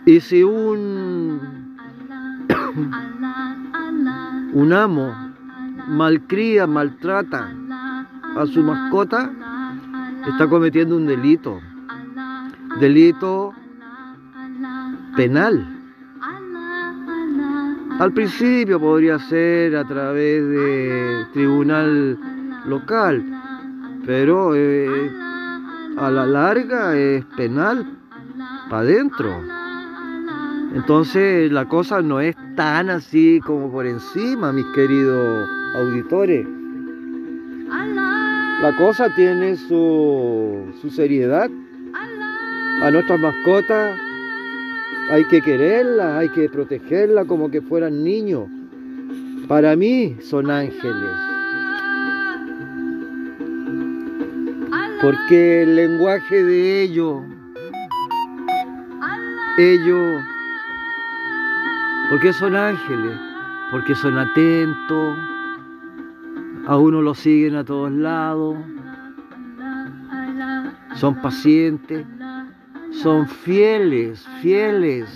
Y 0.04 0.18
si 0.18 0.42
un, 0.42 1.76
un 4.52 4.72
amo 4.72 5.14
malcría, 5.90 6.66
maltrata 6.66 7.54
a 8.36 8.46
su 8.46 8.64
mascota, 8.64 9.30
está 10.26 10.48
cometiendo 10.48 10.96
un 10.96 11.06
delito. 11.06 11.60
Delito 12.80 13.54
penal. 15.14 15.75
Al 17.98 18.12
principio 18.12 18.78
podría 18.78 19.18
ser 19.18 19.74
a 19.74 19.82
través 19.84 20.46
de 20.46 21.26
tribunal 21.32 22.18
local, 22.66 23.24
pero 24.04 24.54
eh, 24.54 25.10
a 25.96 26.10
la 26.10 26.26
larga 26.26 26.94
es 26.94 27.24
penal 27.36 27.86
para 28.68 28.82
adentro. 28.82 29.40
Entonces 30.74 31.50
la 31.50 31.66
cosa 31.66 32.02
no 32.02 32.20
es 32.20 32.36
tan 32.54 32.90
así 32.90 33.40
como 33.40 33.72
por 33.72 33.86
encima, 33.86 34.52
mis 34.52 34.66
queridos 34.74 35.48
auditores. 35.74 36.46
La 38.60 38.76
cosa 38.76 39.08
tiene 39.14 39.56
su, 39.56 40.70
su 40.82 40.90
seriedad. 40.90 41.48
A 42.82 42.90
nuestras 42.90 43.18
mascotas 43.18 43.98
hay 45.10 45.24
que 45.24 45.40
quererlas, 45.40 46.16
hay 46.16 46.28
que 46.30 46.48
protegerlas 46.48 47.26
como 47.26 47.50
que 47.50 47.60
fueran 47.62 48.02
niños. 48.02 48.48
Para 49.48 49.76
mí 49.76 50.16
son 50.20 50.50
ángeles. 50.50 51.10
Porque 55.00 55.62
el 55.62 55.76
lenguaje 55.76 56.42
de 56.42 56.82
ellos, 56.82 57.22
ellos, 59.58 60.22
porque 62.10 62.32
son 62.32 62.56
ángeles, 62.56 63.16
porque 63.70 63.94
son 63.94 64.18
atentos, 64.18 65.16
a 66.66 66.76
uno 66.76 67.02
lo 67.02 67.14
siguen 67.14 67.54
a 67.56 67.64
todos 67.64 67.92
lados, 67.92 68.56
son 70.96 71.20
pacientes, 71.20 72.04
son 73.02 73.28
fieles, 73.28 74.26
fieles. 74.40 75.08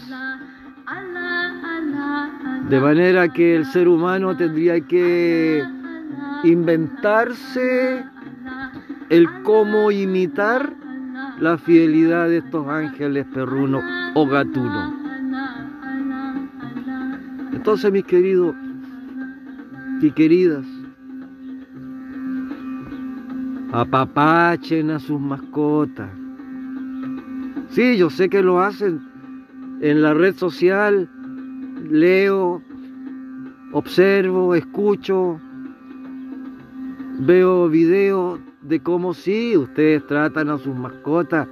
De 2.69 2.81
manera 2.81 3.29
que 3.29 3.57
el 3.57 3.66
ser 3.66 3.88
humano 3.88 4.37
tendría 4.37 4.81
que 4.81 5.64
inventarse 6.45 8.05
el 9.09 9.43
cómo 9.43 9.90
imitar 9.90 10.73
la 11.40 11.59
fidelidad 11.59 12.29
de 12.29 12.38
estos 12.38 12.69
ángeles 12.69 13.27
perrunos 13.33 13.83
o 14.14 14.27
gatunos. 14.27 14.95
Entonces, 17.53 17.90
mis 17.90 18.05
queridos 18.05 18.55
y 20.01 20.11
queridas, 20.12 20.64
apapachen 23.73 24.90
a 24.90 24.99
sus 24.99 25.21
mascotas. 25.21 26.19
Sí, 27.70 27.96
yo 27.96 28.11
sé 28.11 28.28
que 28.28 28.42
lo 28.42 28.61
hacen 28.61 29.00
en 29.80 30.02
la 30.02 30.12
red 30.12 30.35
social, 30.35 31.09
leo, 31.88 32.61
observo, 33.72 34.56
escucho, 34.56 35.40
veo 37.20 37.68
videos 37.68 38.40
de 38.62 38.80
cómo 38.80 39.14
sí, 39.14 39.56
ustedes 39.56 40.04
tratan 40.09 40.50
a 40.50 40.59
sus 40.59 40.74
mascotas 40.74 41.46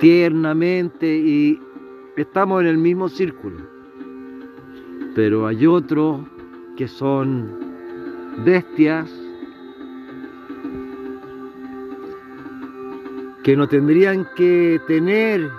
tiernamente 0.00 1.16
y 1.16 1.60
estamos 2.16 2.62
en 2.62 2.66
el 2.66 2.78
mismo 2.78 3.08
círculo. 3.08 3.58
Pero 5.14 5.46
hay 5.46 5.64
otros 5.64 6.22
que 6.76 6.88
son 6.88 7.52
bestias 8.44 9.21
que 13.42 13.56
no 13.56 13.66
tendrían 13.66 14.26
que 14.36 14.80
tener 14.86 15.50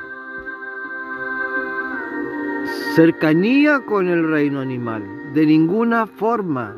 cercanía 2.96 3.82
con 3.82 4.08
el 4.08 4.30
reino 4.30 4.62
animal, 4.62 5.04
de 5.34 5.46
ninguna 5.46 6.08
forma. 6.08 6.76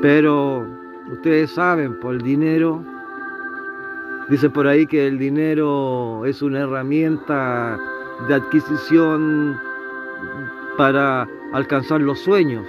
Pero 0.00 0.64
ustedes 1.10 1.50
saben, 1.50 1.98
por 1.98 2.14
el 2.14 2.22
dinero, 2.22 2.84
dice 4.28 4.48
por 4.48 4.68
ahí 4.68 4.86
que 4.86 5.06
el 5.06 5.18
dinero 5.18 6.24
es 6.24 6.40
una 6.42 6.60
herramienta 6.60 7.78
de 8.28 8.34
adquisición 8.34 9.58
para 10.76 11.26
alcanzar 11.52 12.00
los 12.00 12.20
sueños. 12.20 12.66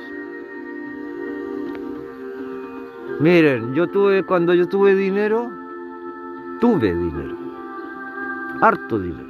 Miren, 3.20 3.76
yo 3.76 3.88
tuve, 3.88 4.24
cuando 4.24 4.54
yo 4.54 4.68
tuve 4.68 4.96
dinero, 4.96 5.52
tuve 6.60 6.94
dinero, 6.94 7.36
harto 8.62 9.00
dinero. 9.00 9.30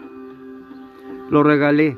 Lo 1.30 1.44
regalé. 1.44 1.98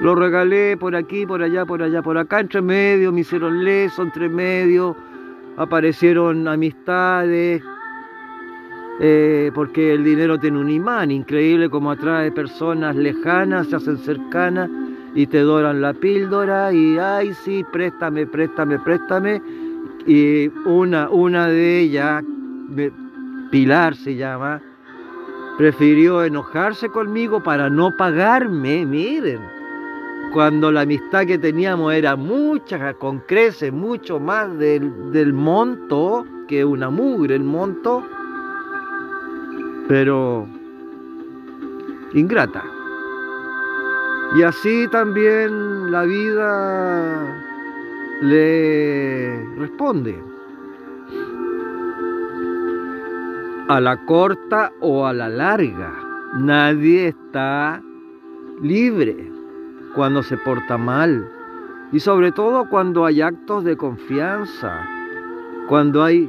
Lo 0.00 0.14
regalé 0.14 0.76
por 0.78 0.96
aquí, 0.96 1.26
por 1.26 1.42
allá, 1.42 1.66
por 1.66 1.82
allá, 1.82 2.00
por 2.02 2.16
acá, 2.16 2.40
entre 2.40 2.62
medio, 2.62 3.12
me 3.12 3.20
hicieron 3.20 3.62
leso, 3.62 4.02
entre 4.02 4.30
medio, 4.30 4.96
aparecieron 5.58 6.48
amistades, 6.48 7.62
eh, 8.98 9.50
porque 9.54 9.92
el 9.92 10.02
dinero 10.02 10.38
tiene 10.38 10.58
un 10.58 10.70
imán 10.70 11.10
increíble 11.10 11.68
como 11.68 11.90
atrae 11.90 12.32
personas 12.32 12.96
lejanas, 12.96 13.68
se 13.68 13.76
hacen 13.76 13.98
cercanas 13.98 14.70
y 15.14 15.26
te 15.26 15.40
doran 15.40 15.82
la 15.82 15.92
píldora 15.92 16.72
y, 16.72 16.98
ay, 16.98 17.34
sí, 17.34 17.64
préstame, 17.70 18.26
préstame, 18.26 18.78
préstame 18.78 19.42
y 20.06 20.48
una, 20.64 21.10
una 21.10 21.46
de 21.48 21.80
ellas, 21.80 22.24
Pilar 23.50 23.96
se 23.96 24.14
llama, 24.14 24.60
prefirió 25.58 26.22
enojarse 26.24 26.88
conmigo 26.88 27.42
para 27.42 27.68
no 27.68 27.96
pagarme, 27.96 28.86
miren, 28.86 29.40
cuando 30.32 30.70
la 30.70 30.82
amistad 30.82 31.26
que 31.26 31.38
teníamos 31.38 31.92
era 31.92 32.14
mucha, 32.14 32.94
con 32.94 33.18
crece 33.20 33.72
mucho 33.72 34.20
más 34.20 34.56
del, 34.58 35.10
del 35.10 35.32
monto, 35.32 36.24
que 36.46 36.64
una 36.64 36.90
mugre 36.90 37.34
el 37.34 37.42
monto, 37.42 38.04
pero 39.88 40.46
ingrata. 42.14 42.62
Y 44.36 44.42
así 44.42 44.86
también 44.92 45.90
la 45.90 46.04
vida 46.04 47.42
le 48.22 49.44
responde. 49.56 50.22
A 53.70 53.80
la 53.80 54.04
corta 54.04 54.72
o 54.80 55.06
a 55.06 55.12
la 55.12 55.28
larga, 55.28 55.94
nadie 56.34 57.06
está 57.06 57.80
libre 58.60 59.30
cuando 59.94 60.24
se 60.24 60.36
porta 60.38 60.76
mal. 60.76 61.24
Y 61.92 62.00
sobre 62.00 62.32
todo 62.32 62.68
cuando 62.68 63.04
hay 63.04 63.20
actos 63.22 63.62
de 63.62 63.76
confianza, 63.76 64.84
cuando 65.68 66.02
hay 66.02 66.28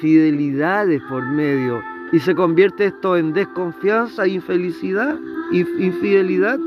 fidelidades 0.00 1.00
por 1.08 1.24
medio. 1.24 1.80
Y 2.10 2.18
se 2.18 2.34
convierte 2.34 2.86
esto 2.86 3.16
en 3.16 3.32
desconfianza, 3.32 4.26
infelicidad, 4.26 5.16
infidelidad. 5.52 6.58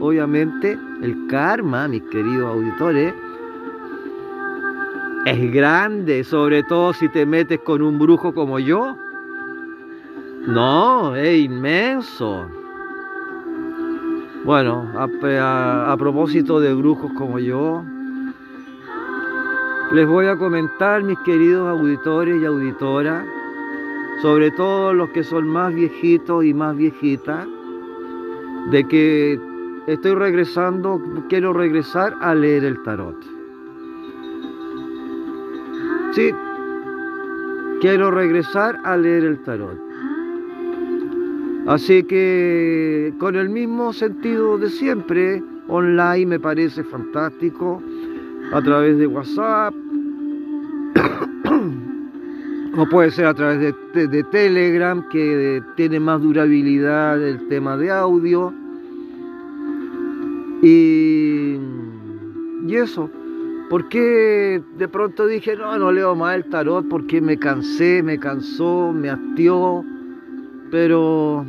Obviamente 0.00 0.78
el 1.00 1.28
karma, 1.28 1.88
mis 1.88 2.02
queridos 2.10 2.52
auditores, 2.52 3.14
es 5.30 5.52
grande, 5.52 6.24
sobre 6.24 6.62
todo 6.62 6.92
si 6.92 7.08
te 7.08 7.26
metes 7.26 7.60
con 7.60 7.82
un 7.82 7.98
brujo 7.98 8.32
como 8.32 8.58
yo. 8.58 8.96
No, 10.46 11.14
es 11.14 11.40
inmenso. 11.40 12.46
Bueno, 14.44 14.90
a, 14.96 15.96
propósito 15.98 16.60
de 16.60 16.72
brujos 16.72 17.12
como 17.12 17.38
yo, 17.38 17.84
les 19.92 20.06
voy 20.06 20.26
a 20.26 20.36
comentar, 20.36 21.02
mis 21.02 21.18
queridos 21.18 21.68
auditores 21.68 22.40
y 22.40 22.46
auditoras, 22.46 23.26
sobre 24.22 24.50
todo 24.52 24.94
los 24.94 25.10
que 25.10 25.22
son 25.22 25.48
más 25.48 25.74
viejitos 25.74 26.44
y 26.44 26.54
más 26.54 26.76
viejitas, 26.76 27.46
de 28.70 28.84
que 28.84 29.38
estoy 29.86 30.14
regresando, 30.14 31.02
quiero 31.28 31.52
regresar 31.52 32.14
a 32.20 32.34
leer 32.34 32.64
el 32.64 32.82
tarot. 32.82 33.37
Sí, 36.12 36.30
quiero 37.80 38.10
regresar 38.10 38.78
a 38.84 38.96
leer 38.96 39.24
el 39.24 39.38
tarot. 39.44 39.78
Así 41.66 42.02
que 42.02 43.12
con 43.18 43.36
el 43.36 43.50
mismo 43.50 43.92
sentido 43.92 44.56
de 44.56 44.70
siempre, 44.70 45.42
online 45.68 46.24
me 46.24 46.40
parece 46.40 46.82
fantástico, 46.82 47.82
a 48.52 48.62
través 48.62 48.96
de 48.96 49.06
WhatsApp, 49.06 49.74
o 52.78 52.88
puede 52.88 53.10
ser 53.10 53.26
a 53.26 53.34
través 53.34 53.74
de, 53.92 54.24
Telegram, 54.24 55.06
que 55.10 55.62
tiene 55.76 56.00
más 56.00 56.22
durabilidad 56.22 57.22
el 57.22 57.46
tema 57.48 57.76
de 57.76 57.90
audio. 57.90 58.54
Y, 60.62 61.58
y 62.66 62.74
eso, 62.76 63.10
¿Por 63.68 63.88
qué 63.88 64.62
de 64.78 64.88
pronto 64.88 65.26
dije, 65.26 65.54
no, 65.54 65.76
no 65.78 65.92
leo 65.92 66.14
más 66.14 66.36
el 66.36 66.44
tarot? 66.46 66.88
Porque 66.88 67.20
me 67.20 67.38
cansé, 67.38 68.02
me 68.02 68.18
cansó, 68.18 68.92
me 68.94 69.10
hastió. 69.10 69.84
Pero 70.70 71.44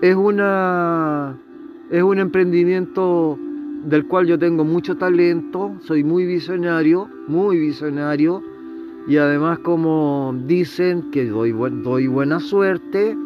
es 0.00 0.14
una 0.16 1.36
es 1.90 2.02
un 2.02 2.18
emprendimiento 2.18 3.38
del 3.84 4.06
cual 4.06 4.26
yo 4.26 4.38
tengo 4.38 4.64
mucho 4.64 4.96
talento, 4.96 5.74
soy 5.80 6.04
muy 6.04 6.26
visionario, 6.26 7.08
muy 7.28 7.58
visionario 7.58 8.42
y 9.06 9.16
además 9.16 9.60
como 9.60 10.34
dicen 10.46 11.10
que 11.10 11.26
doy, 11.26 11.52
doy 11.52 12.06
buena 12.08 12.40
suerte, 12.40 13.16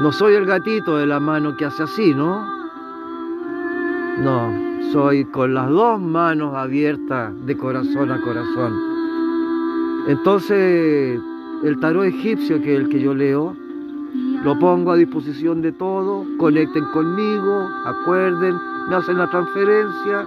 no 0.00 0.12
soy 0.12 0.34
el 0.34 0.46
gatito 0.46 0.96
de 0.96 1.06
la 1.06 1.20
mano 1.20 1.56
que 1.56 1.66
hace 1.66 1.82
así, 1.82 2.14
¿no? 2.14 2.46
No, 4.22 4.69
soy 4.92 5.24
con 5.26 5.54
las 5.54 5.68
dos 5.68 6.00
manos 6.00 6.54
abiertas 6.54 7.32
de 7.46 7.56
corazón 7.56 8.10
a 8.10 8.20
corazón. 8.20 8.72
Entonces, 10.08 11.20
el 11.62 11.78
tarot 11.80 12.06
egipcio, 12.06 12.60
que 12.60 12.74
es 12.74 12.80
el 12.80 12.88
que 12.88 13.00
yo 13.00 13.14
leo, 13.14 13.54
lo 14.44 14.58
pongo 14.58 14.92
a 14.92 14.96
disposición 14.96 15.60
de 15.62 15.72
todos, 15.72 16.26
conecten 16.38 16.84
conmigo, 16.86 17.68
acuerden, 17.84 18.56
me 18.88 18.96
hacen 18.96 19.18
la 19.18 19.30
transferencia. 19.30 20.26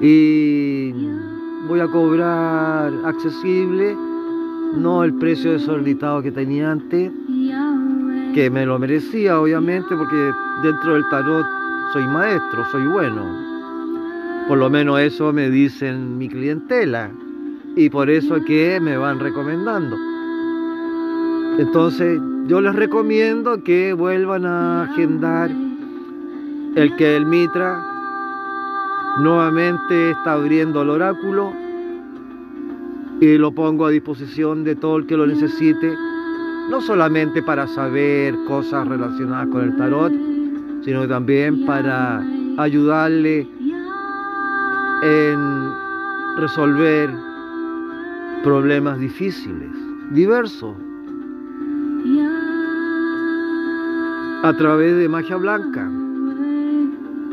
Y 0.00 0.92
voy 1.68 1.80
a 1.80 1.86
cobrar 1.86 2.92
accesible, 3.04 3.96
no 4.76 5.04
el 5.04 5.14
precio 5.14 5.52
desorbitado 5.52 6.22
que 6.22 6.32
tenía 6.32 6.72
antes, 6.72 7.12
que 8.38 8.50
me 8.50 8.64
lo 8.64 8.78
merecía 8.78 9.40
obviamente 9.40 9.96
porque 9.96 10.32
dentro 10.62 10.94
del 10.94 11.02
tarot 11.08 11.44
soy 11.92 12.06
maestro, 12.06 12.64
soy 12.70 12.86
bueno. 12.86 13.26
Por 14.46 14.58
lo 14.58 14.70
menos 14.70 15.00
eso 15.00 15.32
me 15.32 15.50
dicen 15.50 16.16
mi 16.16 16.28
clientela 16.28 17.10
y 17.74 17.90
por 17.90 18.08
eso 18.08 18.36
que 18.44 18.78
me 18.80 18.96
van 18.96 19.18
recomendando. 19.18 19.96
Entonces 21.58 22.20
yo 22.46 22.60
les 22.60 22.76
recomiendo 22.76 23.64
que 23.64 23.92
vuelvan 23.92 24.46
a 24.46 24.84
agendar 24.84 25.50
el 26.76 26.94
que 26.94 27.16
el 27.16 27.26
Mitra 27.26 27.84
nuevamente 29.18 30.12
está 30.12 30.34
abriendo 30.34 30.82
el 30.82 30.90
oráculo 30.90 31.52
y 33.20 33.36
lo 33.36 33.50
pongo 33.50 33.86
a 33.86 33.90
disposición 33.90 34.62
de 34.62 34.76
todo 34.76 34.98
el 34.98 35.06
que 35.08 35.16
lo 35.16 35.26
necesite, 35.26 35.92
no 36.68 36.80
solamente 36.80 37.42
para 37.42 37.66
saber 37.66 38.34
cosas 38.46 38.86
relacionadas 38.86 39.48
con 39.48 39.64
el 39.64 39.76
tarot, 39.76 40.12
sino 40.84 41.08
también 41.08 41.64
para 41.64 42.22
ayudarle 42.58 43.48
en 45.02 45.70
resolver 46.36 47.10
problemas 48.42 48.98
difíciles, 48.98 49.70
diversos, 50.12 50.76
a 54.42 54.54
través 54.56 54.96
de 54.96 55.08
magia 55.08 55.36
blanca, 55.36 55.90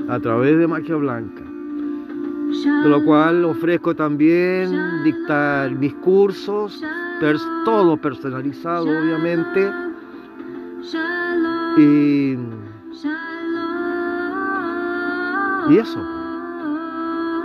a 0.09 0.19
través 0.19 0.57
de 0.57 0.67
magia 0.67 0.95
blanca. 0.95 1.43
De 2.83 2.89
lo 2.89 3.03
cual 3.03 3.43
ofrezco 3.45 3.95
también 3.95 5.03
dictar 5.03 5.71
mis 5.71 5.93
cursos, 5.95 6.81
todo 7.65 7.97
personalizado 7.97 8.85
obviamente, 8.85 9.71
y 11.77 12.37
y 15.69 15.77
eso. 15.77 15.99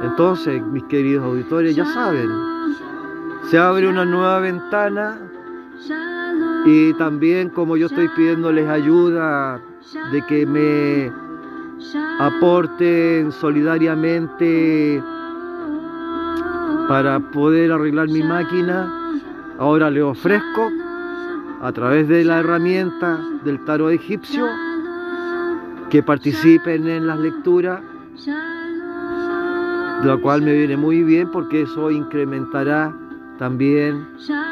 Entonces, 0.03 0.63
mis 0.67 0.85
queridos 0.85 1.25
auditores, 1.25 1.75
ya 1.75 1.85
saben, 1.87 2.29
se 3.51 3.59
abre 3.59 3.89
una 3.89 4.05
nueva 4.05 4.39
ventana 4.41 5.19
Y 6.67 6.93
también 6.95 7.49
como 7.49 7.77
yo 7.77 7.87
estoy 7.87 8.09
pidiéndoles 8.09 8.69
ayuda 8.69 9.61
de 10.13 10.23
que 10.27 10.45
me 10.45 11.11
aporten 12.19 13.33
solidariamente 13.33 15.03
para 16.87 17.19
poder 17.31 17.73
arreglar 17.73 18.09
mi 18.09 18.23
máquina, 18.23 18.93
ahora 19.61 19.90
les 19.90 20.03
ofrezco 20.03 20.73
a 21.61 21.70
través 21.73 22.09
de 22.09 22.25
la 22.25 22.40
herramienta 22.40 23.20
del 23.44 23.62
tarot 23.66 23.92
egipcio 23.92 24.46
que 25.90 26.03
participen 26.03 26.88
en 26.88 27.07
las 27.07 27.18
lecturas, 27.18 27.83
lo 30.03 30.20
cual 30.23 30.40
me 30.40 30.55
viene 30.55 30.79
muy 30.79 31.03
bien 31.03 31.31
porque 31.31 31.62
eso 31.62 31.90
incrementará 31.90 32.96
también 33.38 34.09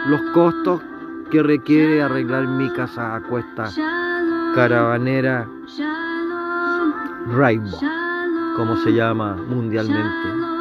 los 0.08 0.20
costos 0.34 0.82
que 1.30 1.42
requiere 1.42 2.02
arreglar 2.02 2.46
mi 2.46 2.70
casa 2.70 3.16
a 3.16 3.22
cuesta 3.22 3.70
caravanera 4.54 5.48
Rainbow, 7.34 7.80
como 8.56 8.76
se 8.84 8.92
llama 8.92 9.36
mundialmente. 9.48 10.57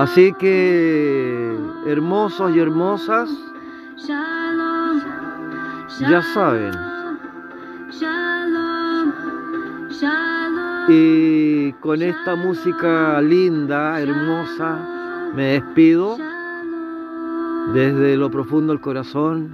Así 0.00 0.32
que, 0.32 1.54
hermosos 1.84 2.56
y 2.56 2.58
hermosas, 2.58 3.28
ya 6.00 6.22
saben. 6.32 6.72
Y 10.88 11.72
con 11.82 12.00
esta 12.00 12.34
música 12.34 13.20
linda, 13.20 14.00
hermosa, 14.00 15.32
me 15.36 15.60
despido 15.60 16.16
desde 17.74 18.16
lo 18.16 18.30
profundo 18.30 18.72
del 18.72 18.80
corazón, 18.80 19.50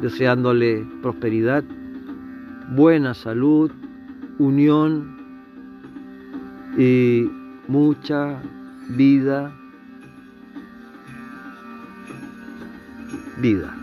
deseándole 0.00 0.84
prosperidad, 1.00 1.62
buena 2.72 3.14
salud, 3.14 3.70
unión 4.40 5.16
y 6.76 7.30
mucha 7.68 8.42
vida, 8.88 9.52
vida. 13.40 13.79